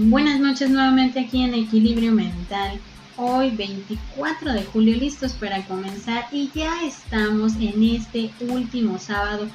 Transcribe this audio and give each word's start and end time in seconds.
Buenas 0.00 0.38
noches 0.38 0.70
nuevamente 0.70 1.18
aquí 1.18 1.42
en 1.42 1.54
Equilibrio 1.54 2.12
Mental. 2.12 2.78
Hoy 3.16 3.50
24 3.50 4.52
de 4.52 4.62
julio 4.62 4.96
listos 4.96 5.32
para 5.32 5.64
comenzar 5.64 6.28
y 6.30 6.52
ya 6.54 6.84
estamos 6.84 7.54
en 7.56 7.82
este 7.82 8.30
último 8.38 9.00
sábado 9.00 9.48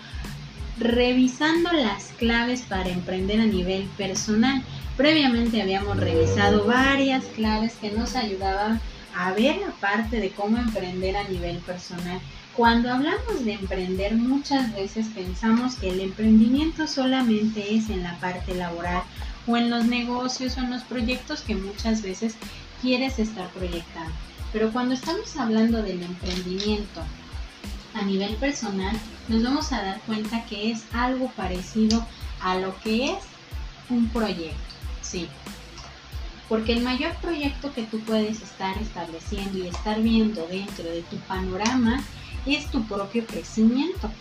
revisando 0.77 1.71
las 1.71 2.07
claves 2.17 2.63
para 2.63 2.89
emprender 2.89 3.39
a 3.39 3.45
nivel 3.45 3.83
personal. 3.95 4.61
Previamente 4.97 5.61
habíamos 5.61 5.95
revisado 5.95 6.65
varias 6.65 7.23
claves 7.37 7.75
que 7.79 7.91
nos 7.91 8.17
ayudaban 8.17 8.81
a 9.15 9.31
ver 9.31 9.61
la 9.61 9.71
parte 9.71 10.19
de 10.19 10.31
cómo 10.31 10.57
emprender 10.57 11.15
a 11.15 11.23
nivel 11.29 11.59
personal. 11.59 12.19
Cuando 12.53 12.91
hablamos 12.91 13.45
de 13.45 13.53
emprender 13.53 14.15
muchas 14.15 14.75
veces 14.75 15.07
pensamos 15.15 15.75
que 15.75 15.89
el 15.89 16.01
emprendimiento 16.01 16.85
solamente 16.85 17.75
es 17.75 17.89
en 17.89 18.03
la 18.03 18.19
parte 18.19 18.53
laboral 18.55 19.03
o 19.47 19.57
en 19.57 19.69
los 19.69 19.85
negocios 19.85 20.57
o 20.57 20.61
en 20.61 20.71
los 20.71 20.83
proyectos 20.83 21.41
que 21.41 21.55
muchas 21.55 22.01
veces 22.01 22.35
quieres 22.81 23.19
estar 23.19 23.49
proyectando. 23.49 24.13
Pero 24.51 24.71
cuando 24.71 24.93
estamos 24.93 25.35
hablando 25.35 25.81
del 25.81 26.03
emprendimiento 26.03 27.01
a 27.93 28.01
nivel 28.03 28.35
personal, 28.35 28.95
nos 29.27 29.43
vamos 29.43 29.71
a 29.71 29.81
dar 29.81 30.01
cuenta 30.01 30.45
que 30.45 30.71
es 30.71 30.83
algo 30.93 31.31
parecido 31.31 32.05
a 32.41 32.57
lo 32.57 32.77
que 32.81 33.11
es 33.11 33.17
un 33.89 34.07
proyecto. 34.09 34.57
Sí. 35.01 35.27
Porque 36.49 36.73
el 36.73 36.83
mayor 36.83 37.15
proyecto 37.15 37.73
que 37.73 37.83
tú 37.83 37.99
puedes 38.01 38.41
estar 38.41 38.77
estableciendo 38.77 39.57
y 39.57 39.67
estar 39.67 40.01
viendo 40.01 40.45
dentro 40.47 40.83
de 40.83 41.01
tu 41.03 41.17
panorama 41.17 42.03
es 42.45 42.67
tu 42.69 42.83
propio 42.83 43.25
crecimiento. 43.25 44.11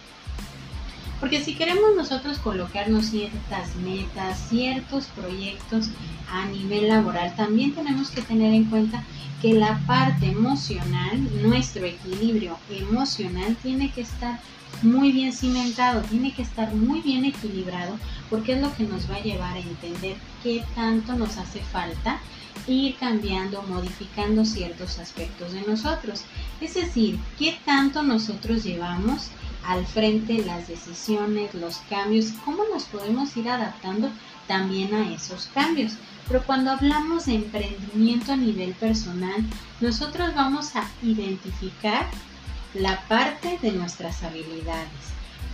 Porque 1.22 1.40
si 1.40 1.54
queremos 1.54 1.94
nosotros 1.94 2.38
colocarnos 2.38 3.06
ciertas 3.06 3.76
metas, 3.76 4.48
ciertos 4.48 5.06
proyectos 5.14 5.88
a 6.28 6.46
nivel 6.46 6.88
laboral, 6.88 7.32
también 7.36 7.76
tenemos 7.76 8.10
que 8.10 8.22
tener 8.22 8.52
en 8.52 8.64
cuenta 8.64 9.04
que 9.40 9.54
la 9.54 9.78
parte 9.86 10.26
emocional, 10.26 11.20
nuestro 11.40 11.84
equilibrio 11.84 12.58
emocional 12.68 13.56
tiene 13.62 13.92
que 13.92 14.00
estar 14.00 14.40
muy 14.82 15.12
bien 15.12 15.32
cimentado, 15.32 16.00
tiene 16.00 16.34
que 16.34 16.42
estar 16.42 16.74
muy 16.74 17.00
bien 17.02 17.24
equilibrado, 17.24 17.96
porque 18.28 18.54
es 18.54 18.60
lo 18.60 18.74
que 18.74 18.82
nos 18.82 19.08
va 19.08 19.14
a 19.14 19.22
llevar 19.22 19.54
a 19.56 19.60
entender 19.60 20.16
qué 20.42 20.64
tanto 20.74 21.12
nos 21.12 21.36
hace 21.36 21.60
falta 21.60 22.18
ir 22.66 22.96
cambiando, 22.96 23.62
modificando 23.62 24.44
ciertos 24.44 24.98
aspectos 24.98 25.52
de 25.52 25.62
nosotros. 25.62 26.24
Es 26.60 26.74
decir, 26.74 27.20
qué 27.38 27.60
tanto 27.64 28.02
nosotros 28.02 28.64
llevamos 28.64 29.30
al 29.66 29.86
frente 29.86 30.44
las 30.44 30.68
decisiones, 30.68 31.54
los 31.54 31.78
cambios, 31.88 32.32
cómo 32.44 32.64
nos 32.72 32.84
podemos 32.84 33.36
ir 33.36 33.48
adaptando 33.48 34.10
también 34.46 34.94
a 34.94 35.12
esos 35.12 35.46
cambios. 35.54 35.94
Pero 36.28 36.42
cuando 36.44 36.70
hablamos 36.70 37.26
de 37.26 37.34
emprendimiento 37.34 38.32
a 38.32 38.36
nivel 38.36 38.72
personal, 38.74 39.44
nosotros 39.80 40.34
vamos 40.34 40.76
a 40.76 40.84
identificar 41.02 42.06
la 42.74 43.06
parte 43.08 43.58
de 43.60 43.72
nuestras 43.72 44.22
habilidades, 44.22 44.88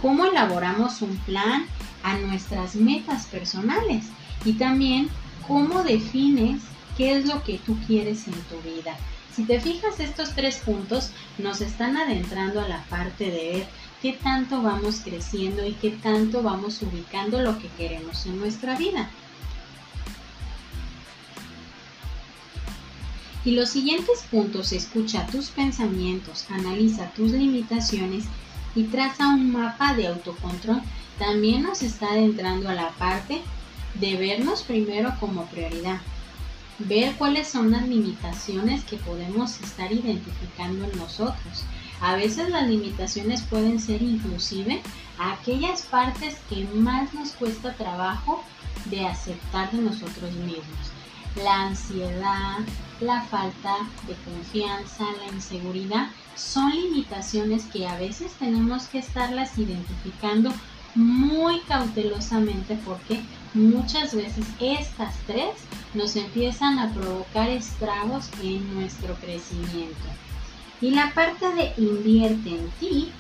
cómo 0.01 0.25
elaboramos 0.27 1.03
un 1.03 1.17
plan 1.19 1.67
a 2.03 2.17
nuestras 2.19 2.77
metas 2.77 3.27
personales 3.27 4.05
y 4.45 4.53
también 4.53 5.09
cómo 5.47 5.83
defines 5.83 6.63
qué 6.97 7.17
es 7.17 7.27
lo 7.27 7.43
que 7.43 7.59
tú 7.59 7.77
quieres 7.87 8.27
en 8.29 8.35
tu 8.43 8.61
vida. 8.61 8.97
Si 9.35 9.45
te 9.45 9.61
fijas, 9.61 10.01
estos 10.01 10.35
tres 10.35 10.59
puntos 10.59 11.11
nos 11.39 11.61
están 11.61 11.97
adentrando 11.97 12.61
a 12.61 12.69
la 12.69 12.83
parte 12.85 13.31
de 13.31 13.53
ver 13.53 13.69
qué 14.03 14.13
tanto 14.13 14.63
vamos 14.63 15.01
creciendo 15.05 15.67
y 15.67 15.73
qué 15.73 15.91
tanto 15.91 16.43
vamos 16.43 16.81
ubicando 16.83 17.41
lo 17.41 17.59
que 17.59 17.69
queremos 17.69 18.27
en 18.27 18.39
nuestra 18.39 18.77
vida. 18.77 19.11
Y 23.45 23.53
los 23.53 23.71
siguientes 23.71 24.25
puntos, 24.31 24.73
escucha 24.73 25.27
tus 25.27 25.49
pensamientos, 25.49 26.47
analiza 26.51 27.11
tus 27.13 27.33
limitaciones 27.33 28.25
y 28.75 28.85
traza 28.85 29.29
un 29.29 29.53
mapa 29.53 29.95
de 29.95 30.09
autocontrol, 30.09 30.83
también 31.19 31.63
nos 31.63 31.83
está 31.83 32.11
adentrando 32.11 32.69
a 32.69 32.75
la 32.75 32.91
parte 32.91 33.41
de 33.95 34.17
vernos 34.17 34.63
primero 34.63 35.15
como 35.19 35.47
prioridad. 35.47 36.01
Ver 36.79 37.15
cuáles 37.17 37.49
son 37.49 37.73
las 37.73 37.89
limitaciones 37.89 38.85
que 38.85 38.99
podemos 38.99 39.61
estar 39.61 39.91
identificando 39.93 40.85
en 40.85 40.97
nosotros 40.97 41.65
a 42.01 42.15
veces 42.15 42.49
las 42.51 42.69
limitaciones 42.69 43.43
pueden 43.43 43.81
ser 43.81 44.03
inclusive 44.03 44.83
aquellas 45.19 45.83
partes 45.83 46.37
que 46.49 46.65
más 46.75 47.13
nos 47.15 47.31
cuesta 47.33 47.75
trabajo 47.75 48.45
de 48.87 49.07
aceptar 49.07 49.71
de 49.73 49.83
nosotros 49.83 50.33
mismos. 50.33 50.93
La 51.43 51.63
ansiedad, 51.63 52.59
la 53.01 53.23
falta 53.23 53.77
de 54.07 54.15
confianza, 54.25 55.05
la 55.25 55.33
inseguridad 55.35 56.09
son 56.37 56.71
limitaciones 56.71 57.65
que 57.65 57.87
a 57.87 57.97
veces 57.99 58.33
tenemos 58.39 58.87
que 58.87 58.99
estarlas 58.99 59.59
identificando 59.59 60.53
muy 60.95 61.61
cautelosamente 61.61 62.79
porque 62.85 63.21
muchas 63.55 64.15
veces 64.15 64.47
estas 64.61 65.17
tres 65.27 65.51
nos 65.95 66.17
empiezan 66.17 66.79
a 66.79 66.93
provocar 66.93 67.49
estragos 67.49 68.29
en 68.43 68.75
nuestro 68.75 69.15
crecimiento. 69.15 70.09
Y 70.81 70.91
la 70.91 71.13
parte 71.15 71.47
de 71.55 71.73
invierte 71.77 72.51
en 72.51 72.71
ti, 72.81 73.11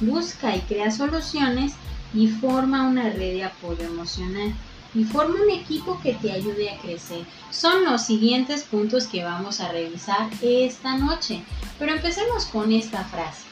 busca 0.00 0.56
y 0.56 0.60
crea 0.60 0.90
soluciones 0.90 1.72
y 2.14 2.28
forma 2.28 2.86
una 2.86 3.10
red 3.10 3.34
de 3.34 3.44
apoyo 3.44 3.84
emocional 3.84 4.54
y 4.94 5.04
forma 5.04 5.36
un 5.42 5.50
equipo 5.50 5.98
que 6.02 6.14
te 6.14 6.32
ayude 6.32 6.70
a 6.70 6.78
crecer. 6.78 7.24
Son 7.50 7.84
los 7.84 8.04
siguientes 8.04 8.62
puntos 8.64 9.06
que 9.06 9.24
vamos 9.24 9.60
a 9.60 9.72
revisar 9.72 10.28
esta 10.42 10.96
noche. 10.96 11.42
Pero 11.78 11.92
empecemos 11.92 12.46
con 12.46 12.72
esta 12.72 13.04
frase. 13.04 13.42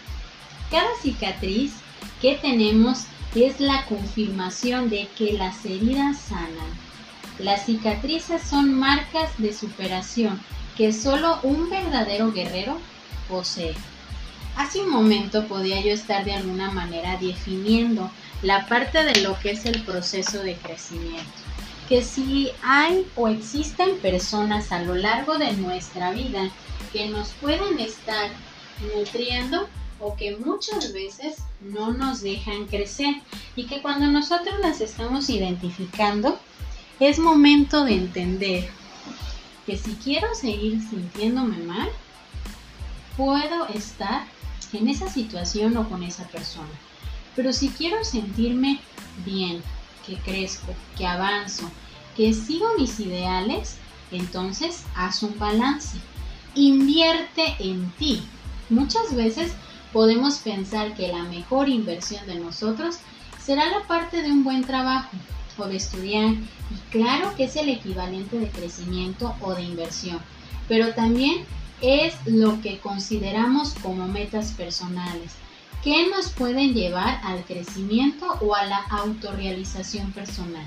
Cada 0.70 0.88
cicatriz 1.02 1.72
que 2.20 2.36
tenemos 2.36 3.04
es 3.34 3.60
la 3.60 3.84
confirmación 3.86 4.90
de 4.90 5.08
que 5.16 5.32
las 5.32 5.64
heridas 5.64 6.18
sanan. 6.18 6.70
Las 7.38 7.66
cicatrices 7.66 8.42
son 8.42 8.74
marcas 8.74 9.30
de 9.38 9.52
superación 9.52 10.40
que 10.76 10.92
solo 10.92 11.38
un 11.42 11.70
verdadero 11.70 12.32
guerrero 12.32 12.76
Hace 14.56 14.80
un 14.80 14.90
momento 14.90 15.46
podía 15.46 15.80
yo 15.80 15.92
estar 15.92 16.24
de 16.24 16.32
alguna 16.32 16.70
manera 16.72 17.16
definiendo 17.16 18.10
la 18.42 18.66
parte 18.66 19.04
de 19.04 19.20
lo 19.20 19.38
que 19.38 19.52
es 19.52 19.64
el 19.66 19.82
proceso 19.82 20.42
de 20.42 20.56
crecimiento. 20.56 21.30
Que 21.88 22.02
si 22.02 22.50
hay 22.62 23.06
o 23.14 23.28
existen 23.28 23.98
personas 23.98 24.72
a 24.72 24.82
lo 24.82 24.96
largo 24.96 25.38
de 25.38 25.52
nuestra 25.52 26.10
vida 26.10 26.50
que 26.92 27.08
nos 27.08 27.28
pueden 27.40 27.78
estar 27.78 28.30
nutriendo 28.94 29.68
o 30.00 30.16
que 30.16 30.36
muchas 30.36 30.92
veces 30.92 31.36
no 31.60 31.92
nos 31.92 32.22
dejan 32.22 32.66
crecer 32.66 33.14
y 33.54 33.66
que 33.66 33.82
cuando 33.82 34.06
nosotros 34.06 34.54
las 34.60 34.80
estamos 34.80 35.30
identificando 35.30 36.38
es 36.98 37.18
momento 37.18 37.84
de 37.84 37.94
entender 37.94 38.68
que 39.66 39.76
si 39.76 39.92
quiero 39.96 40.34
seguir 40.34 40.80
sintiéndome 40.80 41.58
mal, 41.58 41.88
puedo 43.20 43.66
estar 43.66 44.22
en 44.72 44.88
esa 44.88 45.06
situación 45.10 45.76
o 45.76 45.86
con 45.90 46.02
esa 46.02 46.26
persona. 46.28 46.70
Pero 47.36 47.52
si 47.52 47.68
quiero 47.68 48.02
sentirme 48.02 48.80
bien, 49.26 49.62
que 50.06 50.16
crezco, 50.16 50.72
que 50.96 51.06
avanzo, 51.06 51.70
que 52.16 52.32
sigo 52.32 52.66
mis 52.78 52.98
ideales, 52.98 53.76
entonces 54.10 54.84
haz 54.94 55.22
un 55.22 55.38
balance. 55.38 55.98
Invierte 56.54 57.56
en 57.58 57.90
ti. 57.98 58.22
Muchas 58.70 59.14
veces 59.14 59.52
podemos 59.92 60.38
pensar 60.38 60.94
que 60.94 61.08
la 61.08 61.24
mejor 61.24 61.68
inversión 61.68 62.26
de 62.26 62.36
nosotros 62.36 63.00
será 63.38 63.66
la 63.66 63.86
parte 63.86 64.22
de 64.22 64.32
un 64.32 64.44
buen 64.44 64.64
trabajo 64.64 65.10
o 65.58 65.66
de 65.66 65.76
estudiar. 65.76 66.30
Y 66.30 66.90
claro 66.90 67.36
que 67.36 67.44
es 67.44 67.56
el 67.56 67.68
equivalente 67.68 68.38
de 68.38 68.48
crecimiento 68.48 69.36
o 69.42 69.54
de 69.54 69.62
inversión. 69.64 70.20
Pero 70.68 70.94
también 70.94 71.44
es 71.80 72.14
lo 72.26 72.60
que 72.60 72.78
consideramos 72.78 73.74
como 73.82 74.06
metas 74.06 74.52
personales, 74.52 75.32
que 75.82 76.08
nos 76.08 76.30
pueden 76.30 76.74
llevar 76.74 77.20
al 77.24 77.44
crecimiento 77.44 78.26
o 78.40 78.54
a 78.54 78.64
la 78.66 78.82
autorrealización 78.90 80.12
personal. 80.12 80.66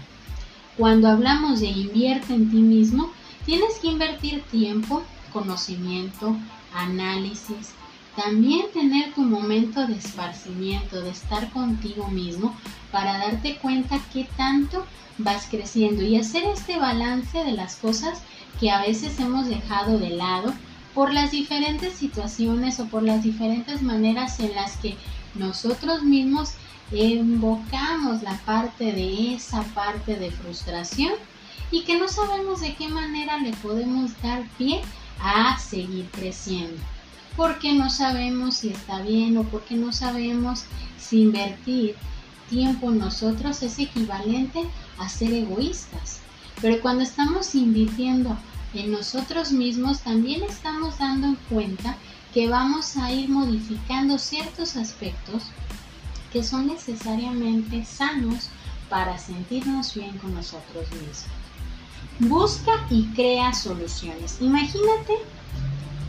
Cuando 0.77 1.07
hablamos 1.07 1.60
de 1.60 1.68
invierte 1.68 2.33
en 2.33 2.50
ti 2.50 2.57
mismo, 2.57 3.12
tienes 3.45 3.75
que 3.80 3.89
invertir 3.89 4.42
tiempo, 4.44 5.04
conocimiento, 5.31 6.36
análisis, 6.74 7.74
también 8.15 8.68
tener 8.71 9.13
tu 9.13 9.21
momento 9.21 9.86
de 9.88 9.95
esparcimiento, 9.95 11.01
de 11.01 11.10
estar 11.10 11.51
contigo 11.51 12.07
mismo 12.07 12.56
para 12.92 13.18
darte 13.18 13.57
cuenta 13.57 14.00
qué 14.12 14.27
tanto 14.38 14.86
vas 15.18 15.48
creciendo 15.50 16.04
y 16.04 16.18
hacer 16.18 16.44
este 16.45 16.77
balance 16.77 17.44
de 17.44 17.51
las 17.51 17.75
cosas 17.75 18.21
que 18.60 18.71
a 18.71 18.81
veces 18.81 19.19
hemos 19.19 19.48
dejado 19.48 19.98
de 19.98 20.10
lado 20.10 20.54
por 20.94 21.13
las 21.13 21.31
diferentes 21.31 21.94
situaciones 21.94 22.80
o 22.80 22.86
por 22.86 23.04
las 23.04 23.24
diferentes 23.24 23.81
maneras 23.81 24.40
en 24.40 24.54
las 24.56 24.78
que 24.78 24.95
nosotros 25.36 26.04
mismos 26.04 26.54
invocamos 26.92 28.22
la 28.22 28.38
parte 28.45 28.92
de 28.92 29.34
esa 29.34 29.63
parte 29.74 30.16
de 30.16 30.31
frustración 30.31 31.13
y 31.72 31.84
que 31.84 31.98
no 31.98 32.07
sabemos 32.07 32.62
de 32.62 32.75
qué 32.75 32.88
manera 32.88 33.38
le 33.40 33.51
podemos 33.54 34.12
dar 34.22 34.48
pie 34.57 34.81
a 35.19 35.57
seguir 35.57 36.07
creciendo. 36.12 36.80
Porque 37.36 37.74
no 37.74 37.89
sabemos 37.89 38.57
si 38.57 38.69
está 38.69 39.01
bien 39.01 39.38
o 39.38 39.44
porque 39.44 39.75
no 39.75 39.92
sabemos 39.92 40.66
si 41.00 41.22
invertir 41.22 41.96
tiempo 42.50 42.92
en 42.92 43.00
nosotros 43.00 43.63
es 43.63 43.80
equivalente 43.80 44.63
a 45.00 45.10
ser 45.10 45.34
egoístas. 45.34 46.19
Pero 46.62 46.80
cuando 46.81 47.04
estamos 47.04 47.56
invirtiendo 47.56 48.38
en 48.74 48.92
nosotros 48.92 49.52
mismos, 49.52 50.02
también 50.02 50.44
estamos 50.44 50.98
dando 50.98 51.28
en 51.28 51.36
cuenta 51.50 51.96
que 52.34 52.48
vamos 52.50 52.98
a 52.98 53.12
ir 53.12 53.30
modificando 53.30 54.18
ciertos 54.18 54.75
aspectos 54.75 55.44
que 56.31 56.44
son 56.44 56.68
necesariamente 56.68 57.86
sanos 57.86 58.50
para 58.90 59.18
sentirnos 59.20 59.94
bien 59.94 60.18
con 60.18 60.34
nosotros 60.34 60.92
mismos. 60.92 61.25
Busca 62.20 62.72
y 62.90 63.06
crea 63.16 63.54
soluciones. 63.54 64.38
Imagínate 64.40 65.14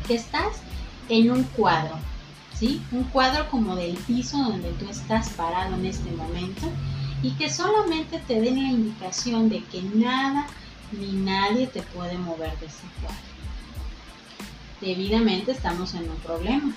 que 0.06 0.14
estás 0.14 0.60
en 1.08 1.30
un 1.30 1.44
cuadro, 1.44 1.96
¿sí? 2.58 2.82
Un 2.90 3.04
cuadro 3.04 3.50
como 3.50 3.76
del 3.76 3.96
piso 3.96 4.38
donde 4.38 4.70
tú 4.72 4.86
estás 4.88 5.30
parado 5.30 5.74
en 5.74 5.86
este 5.86 6.10
momento 6.12 6.70
y 7.22 7.32
que 7.32 7.50
solamente 7.50 8.18
te 8.26 8.40
den 8.40 8.62
la 8.62 8.70
indicación 8.70 9.48
de 9.48 9.62
que 9.64 9.82
nada 9.82 10.46
ni 10.92 11.12
nadie 11.12 11.66
te 11.66 11.82
puede 11.82 12.18
mover 12.18 12.58
de 12.58 12.66
ese 12.66 12.86
cuadro. 13.00 13.34
Debidamente 14.80 15.52
estamos 15.52 15.94
en 15.94 16.10
un 16.10 16.16
problema. 16.16 16.74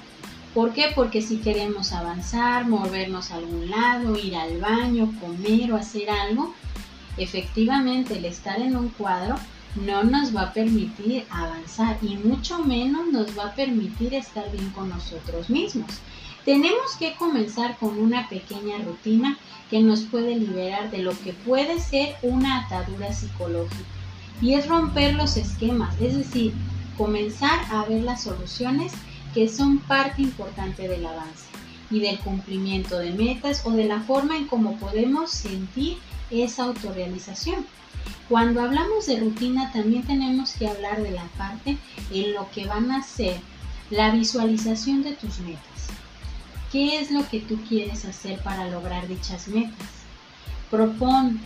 ¿Por 0.54 0.74
qué? 0.74 0.92
Porque 0.95 1.21
si 1.21 1.38
queremos 1.38 1.92
avanzar, 1.92 2.68
movernos 2.68 3.31
a 3.31 3.36
algún 3.36 3.69
lado, 3.69 4.18
ir 4.18 4.36
al 4.36 4.59
baño, 4.59 5.13
comer 5.19 5.71
o 5.71 5.75
hacer 5.75 6.09
algo, 6.09 6.54
efectivamente 7.18 8.18
el 8.18 8.25
estar 8.25 8.59
en 8.62 8.75
un 8.75 8.89
cuadro 8.89 9.36
no 9.75 10.04
nos 10.04 10.36
va 10.36 10.44
a 10.44 10.53
permitir 10.53 11.25
avanzar 11.30 11.98
y 12.01 12.15
mucho 12.15 12.60
menos 12.60 13.07
nos 13.12 13.38
va 13.38 13.48
a 13.48 13.56
permitir 13.56 14.13
estar 14.13 14.50
bien 14.51 14.69
con 14.71 14.89
nosotros 14.89 15.50
mismos. 15.50 15.92
Tenemos 16.45 16.95
que 16.98 17.13
comenzar 17.15 17.77
con 17.77 18.00
una 18.00 18.30
pequeña 18.30 18.77
rutina 18.80 19.38
que 19.69 19.81
nos 19.81 20.01
puede 20.03 20.38
liberar 20.38 20.89
de 20.92 21.00
lo 21.00 21.12
que 21.19 21.33
puede 21.33 21.80
ser 21.80 22.15
una 22.21 22.62
atadura 22.62 23.12
psicológica 23.12 23.97
y 24.42 24.54
es 24.54 24.68
romper 24.68 25.16
los 25.16 25.38
esquemas, 25.38 25.95
es 26.00 26.16
decir, 26.16 26.54
comenzar 26.98 27.60
a 27.72 27.86
ver 27.86 28.04
las 28.04 28.24
soluciones 28.24 28.94
que 29.34 29.50
son 29.50 29.80
parte 29.80 30.22
importante 30.22 30.88
del 30.88 31.06
avance 31.06 31.45
y 31.89 32.00
del 32.00 32.19
cumplimiento 32.19 33.00
de 33.00 33.12
metas 33.12 33.62
o 33.66 33.72
de 33.72 33.86
la 33.86 34.01
forma 34.01 34.38
en 34.38 34.48
cómo 34.48 34.78
podemos 34.78 35.31
sentir 35.31 35.98
esa 36.30 36.66
autorrealización. 36.66 37.66
Cuando 38.30 38.62
hablamos 38.62 39.06
de 39.06 39.19
rutina 39.19 39.72
también 39.72 40.04
tenemos 40.04 40.51
que 40.54 40.68
hablar 40.68 41.01
de 41.01 41.12
la 41.12 41.25
parte 41.38 41.78
en 42.12 42.34
lo 42.34 42.50
que 42.51 42.66
van 42.66 42.92
a 42.92 43.04
ser 43.04 43.39
la 43.89 44.12
visualización 44.12 45.04
de 45.04 45.13
tus 45.13 45.39
metas. 45.39 45.88
¿Qué 46.72 47.00
es 47.00 47.12
lo 47.12 47.28
que 47.30 47.39
tú 47.39 47.57
quieres 47.68 48.04
hacer 48.06 48.39
para 48.39 48.68
lograr 48.68 49.07
dichas 49.07 49.48
metas? 49.48 49.88
Propon, 50.69 51.39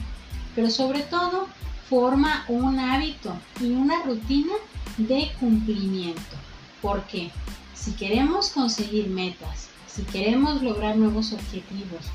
pero 0.56 0.72
sobre 0.72 1.02
todo 1.02 1.48
forma 1.92 2.46
un 2.48 2.80
hábito 2.80 3.36
y 3.60 3.72
una 3.72 4.02
rutina 4.04 4.54
de 4.98 5.30
cumplimiento. 5.42 6.38
¿Por 6.82 7.04
qué? 7.04 7.32
Si 7.76 7.92
queremos 7.92 8.52
conseguir 8.52 9.10
metas, 9.10 9.68
si 9.88 10.04
queremos 10.04 10.62
lograr 10.62 10.96
nuevos 10.96 11.34
objetivos, 11.34 12.06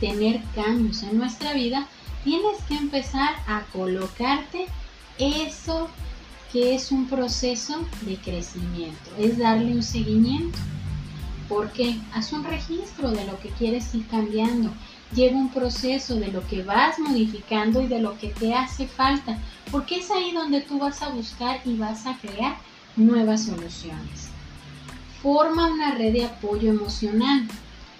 tener 0.00 0.42
cambios 0.54 1.02
en 1.02 1.16
nuestra 1.16 1.54
vida, 1.54 1.86
tienes 2.24 2.58
que 2.68 2.74
empezar 2.74 3.34
a 3.46 3.62
colocarte 3.72 4.66
eso 5.18 5.88
que 6.52 6.74
es 6.74 6.92
un 6.92 7.08
proceso 7.08 7.86
de 8.02 8.16
crecimiento, 8.16 9.10
es 9.18 9.38
darle 9.38 9.74
un 9.74 9.82
seguimiento. 9.82 10.58
Porque 11.48 11.96
haz 12.12 12.32
un 12.32 12.44
registro 12.44 13.10
de 13.10 13.24
lo 13.24 13.40
que 13.40 13.48
quieres 13.48 13.94
ir 13.94 14.06
cambiando, 14.08 14.70
lleva 15.14 15.36
un 15.36 15.50
proceso 15.50 16.16
de 16.16 16.28
lo 16.28 16.46
que 16.46 16.62
vas 16.62 16.98
modificando 16.98 17.80
y 17.82 17.86
de 17.86 18.00
lo 18.00 18.18
que 18.18 18.28
te 18.28 18.54
hace 18.54 18.86
falta, 18.86 19.38
porque 19.70 19.96
es 19.96 20.10
ahí 20.10 20.32
donde 20.32 20.60
tú 20.60 20.78
vas 20.78 21.02
a 21.02 21.10
buscar 21.10 21.60
y 21.64 21.76
vas 21.76 22.06
a 22.06 22.16
crear 22.18 22.56
nuevas 22.96 23.44
soluciones. 23.44 24.28
Forma 25.22 25.68
una 25.68 25.94
red 25.94 26.12
de 26.12 26.24
apoyo 26.24 26.70
emocional. 26.70 27.46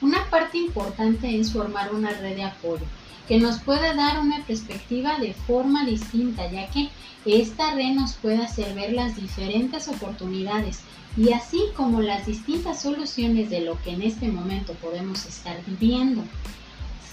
Una 0.00 0.28
parte 0.30 0.58
importante 0.58 1.38
es 1.38 1.52
formar 1.52 1.94
una 1.94 2.10
red 2.10 2.36
de 2.36 2.44
apoyo 2.44 2.84
que 3.28 3.38
nos 3.38 3.60
pueda 3.60 3.94
dar 3.94 4.18
una 4.18 4.44
perspectiva 4.44 5.18
de 5.18 5.32
forma 5.32 5.84
distinta, 5.86 6.50
ya 6.50 6.68
que 6.68 6.90
esta 7.24 7.72
red 7.74 7.94
nos 7.94 8.14
puede 8.14 8.38
hacer 8.38 8.74
ver 8.74 8.92
las 8.92 9.16
diferentes 9.16 9.88
oportunidades 9.88 10.80
y 11.16 11.32
así 11.32 11.60
como 11.76 12.00
las 12.00 12.26
distintas 12.26 12.82
soluciones 12.82 13.50
de 13.50 13.60
lo 13.60 13.80
que 13.82 13.90
en 13.90 14.02
este 14.02 14.28
momento 14.28 14.72
podemos 14.74 15.24
estar 15.26 15.56
viviendo. 15.66 16.24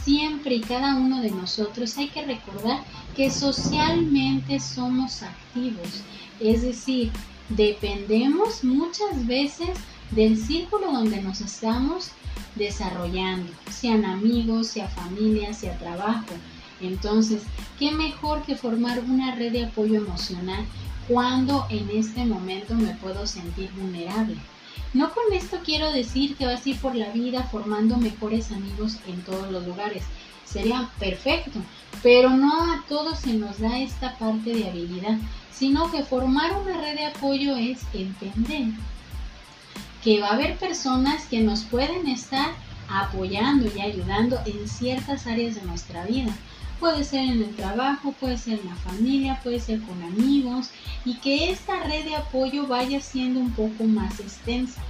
Siempre 0.09 0.56
y 0.56 0.61
cada 0.61 0.95
uno 0.95 1.21
de 1.21 1.29
nosotros 1.29 1.95
hay 2.00 2.07
que 2.07 2.25
recordar 2.25 2.83
que 3.15 3.29
socialmente 3.29 4.59
somos 4.59 5.21
activos, 5.21 6.01
es 6.39 6.63
decir, 6.63 7.11
dependemos 7.50 8.63
muchas 8.63 9.27
veces 9.27 9.69
del 10.09 10.35
círculo 10.35 10.91
donde 10.91 11.21
nos 11.21 11.41
estamos 11.41 12.09
desarrollando, 12.56 13.51
sean 13.69 14.03
amigos, 14.03 14.69
sea 14.69 14.88
familia, 14.88 15.53
sea 15.53 15.77
trabajo. 15.77 16.33
Entonces, 16.81 17.44
¿qué 17.77 17.91
mejor 17.91 18.41
que 18.41 18.56
formar 18.56 19.00
una 19.01 19.35
red 19.35 19.51
de 19.51 19.65
apoyo 19.65 19.97
emocional 19.97 20.65
cuando 21.07 21.67
en 21.69 21.88
este 21.91 22.25
momento 22.25 22.73
me 22.73 22.95
puedo 22.95 23.27
sentir 23.27 23.71
vulnerable? 23.73 24.38
No 24.94 25.14
con 25.14 25.31
esto 25.34 25.60
quiero 25.64 25.92
decir 25.92 26.36
que 26.36 26.46
vas 26.46 26.66
a 26.66 26.70
ir 26.70 26.80
por 26.80 26.96
la 26.96 27.10
vida 27.10 27.44
formando 27.44 27.98
mejores 27.98 28.52
amigos 28.52 28.98
en 29.08 29.22
todos 29.22 29.52
los 29.52 29.66
lugares. 29.66 30.04
Sería 30.46 30.90
perfecto, 31.00 31.60
pero 32.02 32.31
no 32.31 32.72
a 32.72 32.84
todos 32.88 33.20
se 33.20 33.34
nos 33.34 33.60
da 33.60 33.80
esta 33.80 34.18
parte 34.18 34.52
de 34.52 34.68
habilidad, 34.68 35.18
sino 35.52 35.92
que 35.92 36.04
formar 36.04 36.52
una 36.58 36.78
red 36.80 36.96
de 36.96 37.06
apoyo 37.06 37.56
es 37.56 37.80
entender 37.94 38.74
que 40.04 40.20
va 40.22 40.30
a 40.30 40.34
haber 40.34 40.58
personas 40.58 41.26
que 41.26 41.42
nos 41.42 41.64
pueden 41.64 42.08
estar 42.08 42.52
apoyando 42.88 43.69
y 43.76 43.81
ayudando 43.81 44.40
en 44.45 44.68
ciertas 44.68 45.28
áreas 45.28 45.56
de 45.56 45.62
nuestra 45.64 46.06
vida. 46.06 46.33
Puede 46.80 47.04
ser 47.04 47.26
en 47.26 47.44
el 47.44 47.56
trabajo, 47.56 48.14
puede 48.14 48.38
ser 48.38 48.59
en 48.59 48.68
la 48.68 48.76
familia, 48.76 49.40
puede 49.44 49.59
ser 49.59 49.81
con 49.81 50.02
amigos 50.02 50.69
y 51.04 51.16
que 51.16 51.52
esta 51.52 51.83
red 51.83 52.06
de 52.06 52.16
apoyo 52.16 52.68
vaya 52.68 53.02
siendo 53.02 53.40
un 53.40 53.52
poco 53.52 53.83
más 53.83 54.19
extensa 54.19 54.81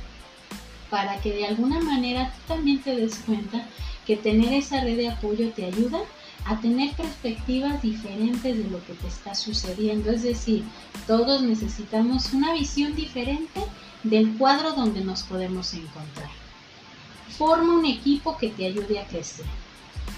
para 0.89 1.19
que 1.22 1.34
de 1.34 1.48
alguna 1.48 1.79
manera 1.79 2.31
tú 2.31 2.53
también 2.53 2.79
te 2.81 2.96
des 2.96 3.15
cuenta 3.25 3.65
que 4.05 4.17
tener 4.17 4.53
esa 4.53 4.81
red 4.81 4.98
de 4.98 5.10
apoyo 5.10 5.50
te 5.51 5.65
ayuda 5.65 6.00
a 6.46 6.60
tener 6.60 6.93
perspectivas 6.93 7.81
diferentes 7.81 8.58
de 8.58 8.69
lo 8.69 8.84
que 8.86 8.93
te 8.93 9.08
está 9.08 9.36
sucediendo. 9.36 10.10
Es 10.12 10.24
decir, 10.24 10.63
todos 11.05 11.41
necesitamos 11.41 12.34
una 12.34 12.53
visión 12.53 12.96
diferente 12.96 13.62
del 14.03 14.36
cuadro 14.38 14.74
donde 14.74 15.01
nos 15.01 15.24
podemos 15.24 15.74
encontrar. 15.74 16.29
Forma 17.38 17.77
un 17.77 17.86
equipo 17.86 18.38
que 18.38 18.50
te 18.50 18.65
ayude 18.65 19.00
a 19.00 19.05
crecer. 19.05 19.46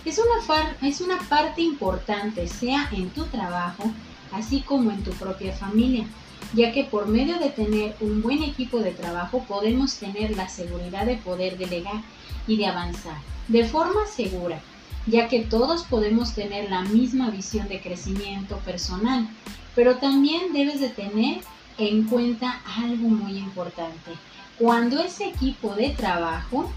Es 0.05 0.19
una, 0.19 0.87
es 0.87 1.01
una 1.01 1.19
parte 1.29 1.61
importante, 1.61 2.47
sea 2.47 2.89
en 2.91 3.09
tu 3.09 3.25
trabajo, 3.25 3.91
así 4.31 4.61
como 4.61 4.91
en 4.91 5.03
tu 5.03 5.11
propia 5.11 5.53
familia, 5.53 6.05
ya 6.53 6.71
que 6.71 6.83
por 6.83 7.07
medio 7.07 7.37
de 7.39 7.49
tener 7.49 7.95
un 7.99 8.21
buen 8.21 8.43
equipo 8.43 8.79
de 8.79 8.91
trabajo 8.91 9.45
podemos 9.47 9.95
tener 9.95 10.35
la 10.35 10.49
seguridad 10.49 11.05
de 11.05 11.17
poder 11.17 11.57
delegar 11.57 12.01
y 12.47 12.57
de 12.57 12.65
avanzar 12.65 13.17
de 13.51 13.65
forma 13.65 14.05
segura, 14.07 14.61
ya 15.07 15.27
que 15.27 15.41
todos 15.41 15.83
podemos 15.83 16.33
tener 16.33 16.69
la 16.69 16.83
misma 16.83 17.29
visión 17.29 17.67
de 17.67 17.81
crecimiento 17.81 18.57
personal, 18.59 19.27
pero 19.75 19.97
también 19.97 20.53
debes 20.53 20.79
de 20.79 20.89
tener 20.89 21.41
en 21.77 22.03
cuenta 22.03 22.61
algo 22.77 23.09
muy 23.09 23.37
importante. 23.37 24.11
Cuando 24.57 25.01
ese 25.01 25.25
equipo 25.25 25.75
de 25.75 25.89
trabajo 25.89 26.71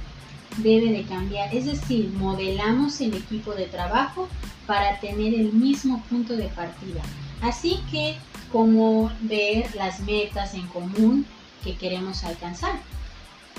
debe 0.59 0.93
de 0.93 1.03
cambiar, 1.05 1.55
es 1.55 1.67
decir, 1.67 2.11
modelamos 2.11 3.01
el 3.01 3.15
equipo 3.15 3.53
de 3.53 3.67
trabajo 3.67 4.29
para 4.67 4.99
tener 5.01 5.35
el 5.35 5.53
mismo 5.53 6.03
punto 6.09 6.37
de 6.37 6.49
partida. 6.49 7.03
Así 7.41 7.81
que 7.91 8.17
como 8.51 9.11
ver 9.21 9.75
las 9.75 10.01
metas 10.01 10.55
en 10.55 10.67
común 10.69 11.27
que 11.63 11.75
queremos 11.77 12.25
alcanzar. 12.25 12.81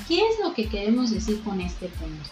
¿Qué 0.07 0.19
es 0.19 0.39
lo 0.41 0.53
que 0.53 0.67
queremos 0.67 1.11
decir 1.11 1.41
con 1.43 1.59
este 1.59 1.87
punto? 1.87 2.29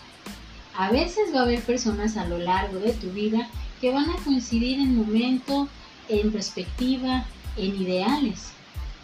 A 0.77 0.89
veces 0.91 1.34
va 1.34 1.39
a 1.39 1.43
haber 1.43 1.62
personas 1.62 2.17
a 2.17 2.25
lo 2.25 2.38
largo 2.38 2.79
de 2.79 2.93
tu 2.93 3.12
vida 3.12 3.50
que 3.82 3.91
van 3.91 4.10
a 4.10 4.15
coincidir 4.24 4.79
en 4.79 4.96
momento, 4.96 5.67
en 6.08 6.32
perspectiva, 6.32 7.25
en 7.58 7.75
ideales 7.82 8.53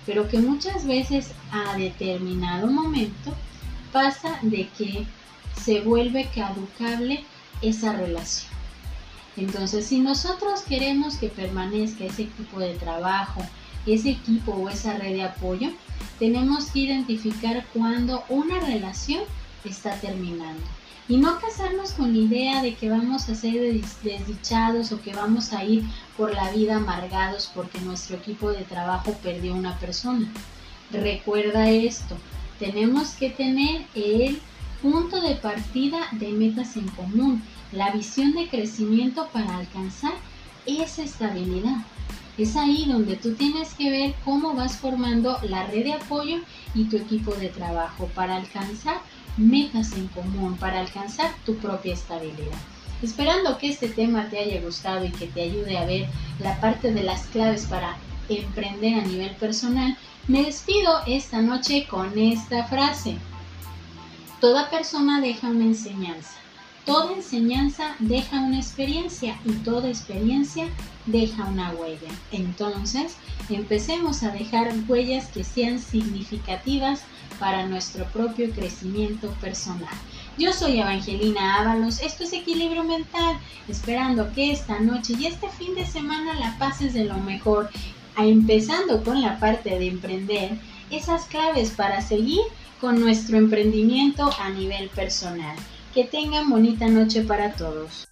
pero 0.10 0.28
que 0.28 0.40
muchas 0.40 0.88
veces 0.88 1.34
a 1.52 1.78
determinado 1.78 2.66
momento 2.66 3.32
pasa 3.92 4.40
de 4.42 4.68
que 4.76 5.06
se 5.64 5.82
vuelve 5.82 6.30
caducable 6.34 7.24
esa 7.62 7.94
relación. 7.94 8.52
Entonces, 9.38 9.86
si 9.86 10.00
nosotros 10.00 10.62
queremos 10.62 11.16
que 11.16 11.30
permanezca 11.30 12.06
ese 12.06 12.24
equipo 12.24 12.60
de 12.60 12.74
trabajo, 12.76 13.42
ese 13.86 14.12
equipo 14.12 14.52
o 14.52 14.70
esa 14.70 14.98
red 14.98 15.14
de 15.14 15.24
apoyo, 15.24 15.70
tenemos 16.18 16.66
que 16.72 16.80
identificar 16.80 17.66
cuando 17.74 18.24
una 18.30 18.60
relación 18.60 19.24
está 19.64 20.00
terminando. 20.00 20.62
Y 21.08 21.18
no 21.18 21.40
casarnos 21.40 21.94
con 21.94 22.14
la 22.14 22.20
idea 22.20 22.62
de 22.62 22.76
que 22.76 22.90
vamos 22.90 23.30
a 23.30 23.36
ser 23.36 23.82
desdichados 24.04 24.92
o 24.92 25.02
que 25.02 25.14
vamos 25.14 25.54
a 25.54 25.64
ir 25.64 25.84
por 26.16 26.34
la 26.34 26.52
vida 26.52 26.76
amargados 26.76 27.50
porque 27.56 27.82
nuestro 27.82 28.18
equipo 28.18 28.52
de 28.52 28.64
trabajo 28.64 29.14
perdió 29.24 29.56
una 29.56 29.80
persona. 29.80 30.32
Recuerda 30.92 31.70
esto, 31.70 32.16
tenemos 32.60 33.12
que 33.12 33.32
tener 33.32 33.86
el 33.96 34.40
punto 34.82 35.22
de 35.22 35.36
partida 35.36 36.08
de 36.14 36.30
metas 36.30 36.76
en 36.78 36.88
común, 36.90 37.44
la 37.72 37.92
visión 37.92 38.34
de 38.34 38.48
crecimiento 38.48 39.28
para 39.34 39.58
alcanzar 39.58 40.14
esa 40.66 41.04
estabilidad. 41.04 41.78
Es 42.38 42.56
ahí 42.56 42.86
donde 42.88 43.18
tú 43.18 43.34
tienes 43.34 43.74
que 43.74 43.92
ver 43.92 44.16
cómo 44.24 44.54
vas 44.54 44.78
formando 44.78 45.38
la 45.44 45.66
red 45.68 45.84
de 45.84 45.94
apoyo 45.94 46.38
y 46.74 46.86
tu 46.86 46.96
equipo 46.96 47.34
de 47.36 47.50
trabajo 47.50 48.10
para 48.16 48.38
alcanzar 48.38 49.02
metas 49.36 49.92
en 49.94 50.08
común, 50.08 50.56
para 50.58 50.80
alcanzar 50.80 51.34
tu 51.46 51.56
propia 51.58 51.94
estabilidad. 51.94 52.58
Esperando 53.02 53.58
que 53.58 53.70
este 53.70 53.90
tema 53.90 54.30
te 54.30 54.40
haya 54.40 54.62
gustado 54.62 55.06
y 55.06 55.12
que 55.12 55.28
te 55.28 55.42
ayude 55.42 55.78
a 55.78 55.86
ver 55.86 56.08
la 56.40 56.60
parte 56.60 56.94
de 56.94 57.04
las 57.04 57.24
claves 57.28 57.66
para 57.66 57.98
emprender 58.30 58.96
a 58.96 59.06
nivel 59.06 59.36
personal, 59.36 59.98
me 60.28 60.44
despido 60.44 61.02
esta 61.08 61.42
noche 61.42 61.88
con 61.90 62.18
esta 62.18 62.66
frase. 62.66 63.18
Toda 64.40 64.70
persona 64.70 65.20
deja 65.20 65.50
una 65.50 65.66
enseñanza. 65.66 66.32
Toda 66.86 67.14
enseñanza 67.14 67.96
deja 68.00 68.40
una 68.40 68.58
experiencia 68.58 69.38
y 69.44 69.52
toda 69.52 69.90
experiencia 69.90 70.70
deja 71.08 71.44
una 71.44 71.72
huella. 71.72 72.10
Entonces, 72.32 73.18
empecemos 73.50 74.24
a 74.24 74.32
dejar 74.32 74.74
huellas 74.88 75.28
que 75.28 75.44
sean 75.44 75.78
significativas 75.78 77.02
para 77.38 77.66
nuestro 77.66 78.06
propio 78.06 78.50
crecimiento 78.52 79.30
personal. 79.42 79.94
Yo 80.38 80.54
soy 80.54 80.80
Evangelina 80.80 81.58
Ábalos, 81.58 82.02
esto 82.02 82.24
es 82.24 82.32
Equilibrio 82.32 82.86
Mental, 82.86 83.38
esperando 83.68 84.32
que 84.32 84.54
esta 84.54 84.80
noche 84.80 85.16
y 85.20 85.26
este 85.26 85.50
fin 85.50 85.76
de 85.76 85.86
semana 85.86 86.34
la 86.36 86.58
pases 86.58 86.94
de 86.94 87.04
lo 87.04 87.18
mejor, 87.18 87.70
empezando 88.18 89.04
con 89.04 89.22
la 89.22 89.38
parte 89.38 89.78
de 89.78 89.88
emprender, 89.88 90.58
esas 90.92 91.26
claves 91.26 91.72
para 91.72 92.02
seguir 92.02 92.42
con 92.80 93.00
nuestro 93.00 93.38
emprendimiento 93.38 94.30
a 94.40 94.50
nivel 94.50 94.90
personal. 94.90 95.56
Que 95.94 96.06
tengan 96.06 96.50
bonita 96.50 96.88
noche 96.88 97.22
para 97.22 97.54
todos. 97.54 98.08